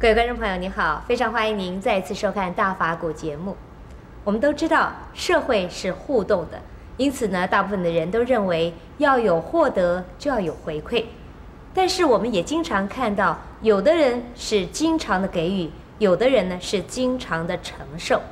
[0.00, 3.54] 各位观众朋友，您好，非常欢迎您再次收看《大法古》节目。
[4.24, 6.58] 我们都知道，社会是互动的，
[6.96, 11.04] 因此呢，大部分的人都认为要有获得就要有回馈。
[11.74, 18.22] 但是，我们也经常看到，有的人是经常的给予，有的人呢是经常的承受。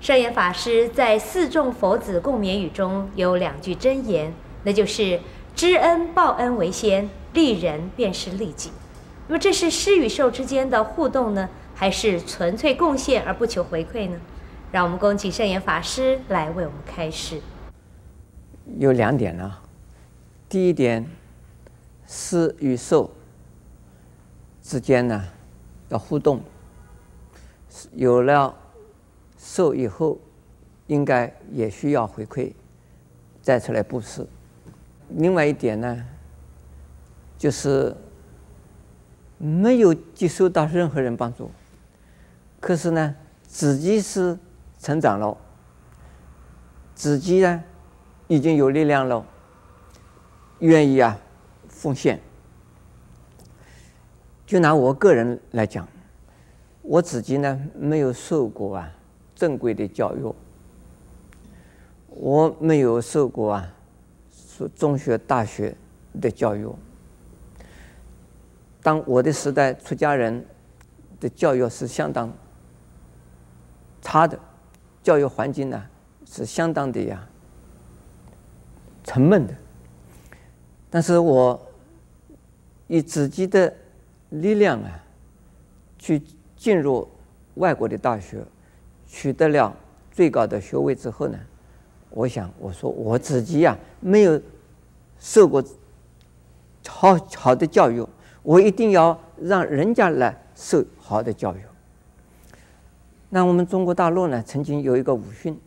[0.00, 4.34] 善言法师在四众佛子共勉语中有两句真言，
[4.64, 5.20] 那就是
[5.54, 8.72] “知恩报恩为先，利人便是利己”。
[9.30, 14.18] 那么这是施与受之间的互动呢，还是纯粹贡献而不求回馈呢？
[14.72, 17.40] 让我们恭请圣严法师来为我们开示。
[18.76, 19.56] 有两点呢，
[20.48, 21.08] 第一点，
[22.08, 23.08] 施与受
[24.60, 25.24] 之间呢
[25.90, 26.42] 要互动，
[27.94, 28.52] 有了。
[29.38, 30.18] 受以后，
[30.88, 32.52] 应该也需要回馈，
[33.40, 34.26] 再出来布施。
[35.10, 36.04] 另外一点呢，
[37.38, 37.96] 就是
[39.42, 41.50] 没有接受到任何人帮助，
[42.60, 44.38] 可是呢，自己是
[44.78, 45.34] 成长了，
[46.94, 47.64] 自己呢
[48.28, 49.24] 已经有力量了，
[50.58, 51.18] 愿意啊
[51.68, 52.20] 奉献。
[54.46, 55.88] 就拿我个人来讲，
[56.82, 58.92] 我自己呢没有受过啊。
[59.34, 60.34] 正规的教育，
[62.08, 63.74] 我没有受过啊，
[64.30, 65.74] 说中学、大学
[66.20, 66.68] 的教育。
[68.82, 70.44] 当我的时代出家人
[71.18, 72.32] 的教育是相当
[74.02, 74.38] 差的，
[75.02, 75.82] 教育环境呢
[76.24, 77.26] 是相当的呀
[79.04, 79.54] 沉闷的。
[80.88, 81.60] 但是我
[82.86, 83.72] 以自己的
[84.30, 85.04] 力量啊，
[85.98, 86.22] 去
[86.56, 87.08] 进入
[87.54, 88.44] 外国的大学。
[89.12, 89.74] 取得了
[90.12, 91.36] 最高的学位之后呢，
[92.10, 94.40] 我想我说我自己呀、没有
[95.18, 95.60] 受过
[96.86, 98.06] 好好的教育，
[98.42, 101.60] 我一定要让人家来受好的教育。
[103.28, 105.58] 那我们中国大陆呢，曾经有一个武训，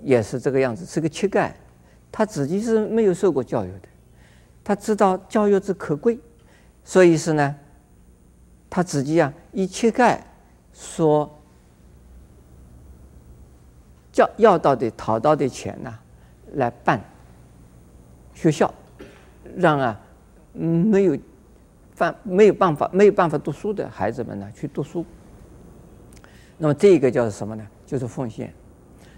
[0.00, 1.52] 也是这个样子，是个乞丐，
[2.10, 3.88] 他自己是没有受过教育的，
[4.62, 6.18] 他知道教育之可贵，
[6.82, 7.56] 所以是呢，
[8.70, 10.18] 他自己啊以乞丐
[10.72, 11.30] 说。
[14.14, 16.00] 叫要到的讨到的钱呐、啊，
[16.52, 17.02] 来办
[18.32, 18.72] 学校，
[19.56, 20.00] 让啊
[20.52, 21.18] 没有
[21.96, 25.04] 办没有办法没有办法读书的孩子们呢去读书。
[26.56, 27.66] 那么这个叫什么呢？
[27.84, 28.52] 就是奉献，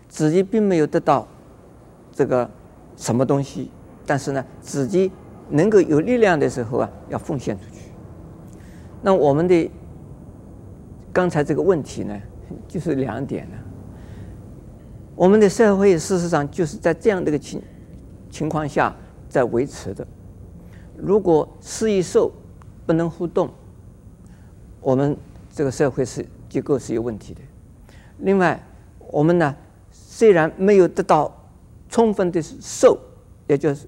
[0.09, 1.29] 自己并没有得到
[2.11, 2.49] 这个
[2.97, 3.71] 什么东西，
[4.07, 5.13] 但是呢，自己
[5.51, 7.91] 能够有力量的时候啊，要奉献出去。
[9.03, 9.71] 那我们的
[11.13, 12.21] 刚才这个问题呢，
[12.67, 13.57] 就是两点呢。
[15.15, 17.63] 我们的社会事实上就是在这样的一个情
[18.31, 18.95] 情况下
[19.29, 20.07] 在维持的。
[20.97, 22.33] 如果施与受
[22.87, 23.51] 不能互动，
[24.81, 25.17] 我们
[25.53, 27.41] 这个社会是结构是有问题的。
[28.21, 28.63] 另外，
[28.99, 29.55] 我们呢
[29.91, 31.51] 虽然没有得到
[31.91, 32.99] 充分的受，
[33.49, 33.87] 也就是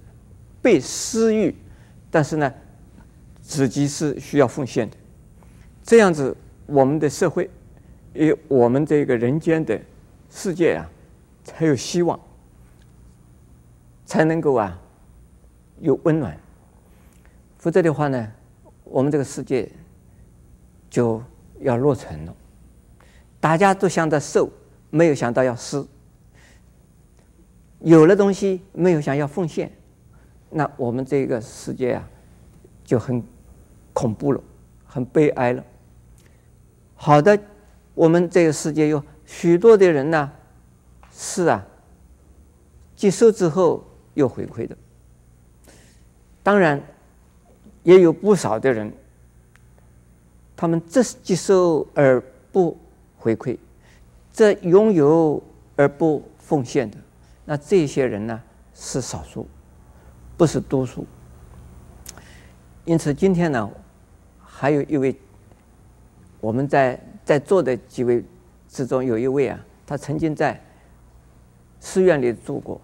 [0.61, 1.55] 被施予，
[2.11, 2.53] 但是呢
[3.41, 4.97] 自己是需要奉献的。
[5.83, 6.37] 这样子，
[6.67, 7.49] 我们的社会，
[8.13, 9.81] 与我们这个人间的
[10.29, 10.91] 世界啊。
[11.45, 12.21] 才有希望，
[14.05, 14.79] 才能够啊
[15.81, 16.39] 有温暖。
[17.57, 18.31] 否则的话呢，
[18.91, 19.71] 我们这个世界
[20.91, 21.23] 就
[21.61, 22.35] 要落成了。
[23.41, 24.51] 大家都想着受，
[24.91, 25.87] 没有想到要施；
[27.81, 29.71] 有了东西，没有想要奉献，
[30.51, 32.09] 那我们这个世界啊
[32.85, 33.23] 就很
[33.93, 34.41] 恐怖了，
[34.87, 35.65] 很悲哀了。
[36.95, 37.39] 好的，
[37.95, 40.33] 我们这个世界有许多的人呢。
[41.21, 41.67] 是啊，
[42.95, 43.85] 接受之后
[44.15, 44.77] 又回馈的。
[46.45, 46.81] 当然，
[47.83, 48.93] 也有不少的人，
[50.57, 52.23] 他们只接受而
[52.53, 52.77] 不
[53.17, 53.57] 回馈，
[54.33, 55.43] 这拥有
[55.77, 56.97] 而不奉献的，
[57.45, 58.41] 那这些人呢
[58.75, 59.47] 是少数，
[60.37, 61.07] 不是多数。
[62.85, 63.71] 因此，今天呢，
[64.43, 65.15] 还有一位，
[66.41, 68.25] 我们在在座的几位
[68.69, 70.61] 之中有一位啊，他曾经在。
[71.81, 72.81] 寺院里住过，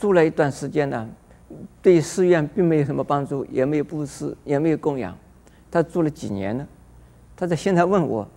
[0.00, 1.06] 住了一段时间呢，
[1.80, 5.16] 对寺院并没有什么帮助，也没有布施，也没有供养。
[5.70, 6.66] 他住了几年呢？
[7.36, 8.28] 他在现在问我，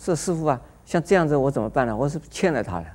[0.00, 1.96] 说：“师父啊，像这样子我怎么办呢？
[1.96, 2.86] 我是欠了他了。”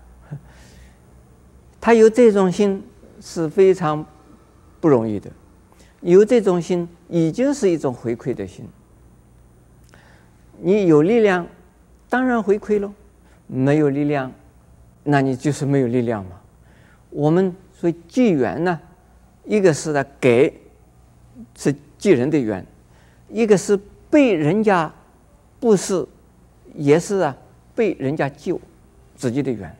[1.81, 2.81] 他有这种心
[3.19, 4.05] 是非常
[4.79, 5.29] 不容易的，
[5.99, 8.65] 有这种心已经是一种回馈的心。
[10.59, 11.45] 你有力量，
[12.09, 12.89] 当然回馈喽；
[13.47, 14.31] 没有力量。
[15.03, 16.39] 那你就是没有力量嘛。
[17.09, 18.79] 我们所以济缘呢，
[19.45, 20.61] 一个是呢给，
[21.55, 22.63] 是济人的缘；
[23.29, 23.77] 一个是
[24.09, 24.93] 被人家
[25.59, 26.07] 布施，
[26.75, 27.35] 也是啊
[27.75, 28.59] 被人家救
[29.15, 29.75] 自己的缘。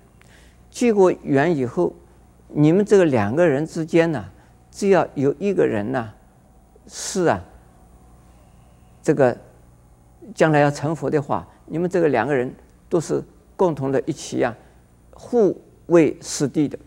[0.69, 1.93] 结过缘以后，
[2.47, 4.25] 你们这个两个人之间呢，
[4.71, 6.11] 只要有一个人呢，
[6.87, 7.43] 是啊，
[9.01, 9.37] 这个
[10.33, 12.53] 将来要成佛的话，你们这个两个人
[12.89, 13.23] 都是
[13.55, 14.55] 共同的一起啊，
[15.11, 16.77] 互为师弟的，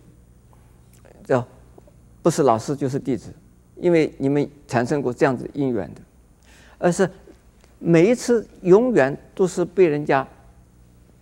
[2.27, 3.33] 不是老师就是弟子，
[3.77, 6.01] 因为你们产生过这样子因缘的，
[6.77, 7.09] 而是
[7.79, 10.27] 每一次永远都是被人家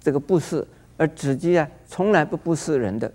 [0.00, 0.66] 这个布施，
[0.96, 3.12] 而自己啊从来不布施人的，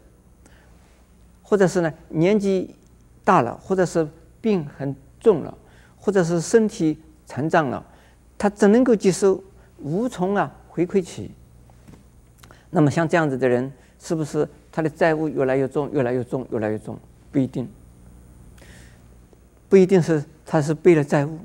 [1.42, 2.76] 或者是呢年纪
[3.24, 4.08] 大了，或者是
[4.40, 5.58] 病很重了，
[5.98, 6.96] 或者是身体
[7.26, 7.84] 残障了，
[8.38, 9.44] 他只能够接受，
[9.80, 11.32] 无从啊回馈起。
[12.70, 16.96] 那么像这样子的人，是不是他的债务越来越重，越来越重，越来越重？
[17.32, 17.68] 不一定。
[19.70, 21.38] 不一定是他是背了债务，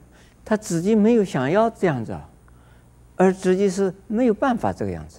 [0.45, 2.19] 他自己没有想要这样子，
[3.17, 5.19] 而自己是没有办法这个样子，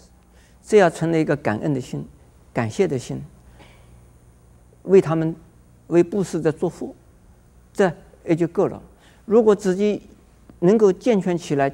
[0.66, 2.04] 这要存了一个感恩的心、
[2.52, 3.22] 感谢的心，
[4.84, 5.36] 为他们
[5.88, 6.96] 为布施的祝福，
[7.72, 7.92] 这
[8.26, 8.82] 也就够了。
[9.26, 10.02] 如果自己
[10.60, 11.72] 能够健全起来、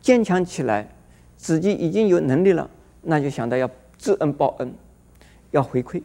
[0.00, 0.88] 坚强起来，
[1.36, 2.70] 自己已经有能力了，
[3.02, 4.72] 那就想到要知恩报恩，
[5.50, 6.00] 要回馈，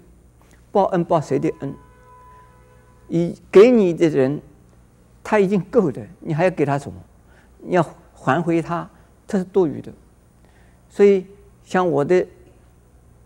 [0.71, 1.73] 报恩报谁的恩？
[3.13, 4.39] 你给你的人，
[5.21, 6.97] 他已经够的，你还要给他什么？
[7.59, 8.89] 你要还回他，
[9.27, 9.91] 他是多余的。
[10.89, 11.25] 所以，
[11.61, 12.25] 像我的，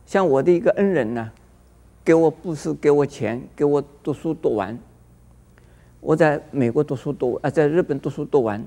[0.03, 1.31] 像我的一个恩人呢，
[2.03, 4.75] 给我布施，给我钱，给我读书读完。
[5.99, 8.65] 我在美国读书读啊，在日本读书读完，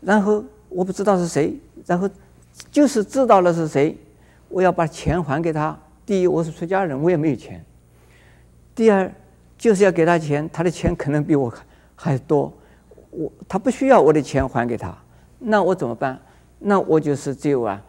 [0.00, 1.56] 然后我不知道是谁，
[1.86, 2.10] 然后
[2.72, 3.96] 就是知道了是谁，
[4.48, 5.78] 我要把钱还给他。
[6.04, 7.64] 第一，我是出家人，我也没有钱。
[8.74, 9.08] 第二。
[9.60, 11.52] 就是要给他钱，他的钱可能比我
[11.94, 12.50] 还多，
[13.10, 14.96] 我他不需要我的钱还给他，
[15.38, 16.18] 那我怎么办？
[16.60, 17.82] 那我就是只有啊，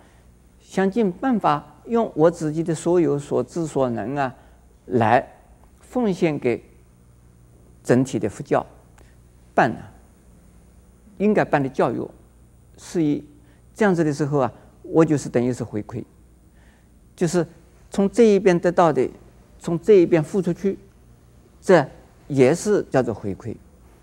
[0.60, 4.36] 想尽办法用我自己的所有所知所能啊，
[4.88, 5.26] 来
[5.80, 6.62] 奉献给
[7.82, 8.66] 整体的佛教
[9.56, 9.90] 办啊，
[11.20, 12.06] 应该办的教育
[12.76, 13.24] 事宜，
[13.74, 14.52] 这样子的时候啊，
[14.84, 16.04] 我就是等于是回馈，
[17.16, 17.48] 就是
[17.90, 19.10] 从这一边得到的，
[19.58, 20.78] 从这一边付出去。
[21.62, 21.88] 这
[22.28, 23.56] 也是叫做回馈，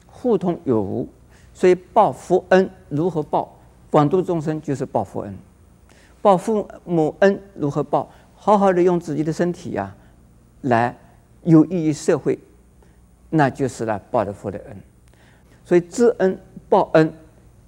[0.07, 1.09] 互通有无，
[1.53, 3.55] 所以报佛恩如何报？
[3.91, 5.35] 广度众生就是报佛恩，
[6.21, 8.11] 报父母恩如何报？
[8.37, 9.95] 好好的用自己的身体呀、
[10.61, 10.97] 来
[11.43, 12.39] 有益于社会，
[13.31, 14.77] 那就是来报的佛的恩。
[15.65, 16.39] 所以知恩
[16.69, 17.13] 报恩，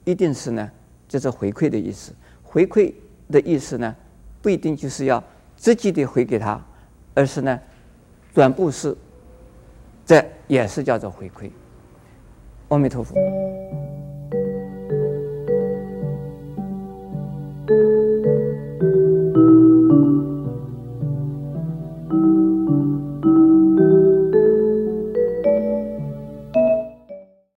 [0.04, 0.70] 一定是呢，
[1.08, 2.12] 就是回馈的意思。
[2.42, 2.92] 回馈
[3.30, 3.96] 的意思呢，
[4.42, 5.22] 不一定就是要
[5.56, 6.62] 直接的回给他，
[7.14, 7.58] 而是呢，
[8.34, 8.96] 转布施。
[10.10, 11.48] 这也是叫做回馈。
[12.66, 13.14] 阿弥陀佛。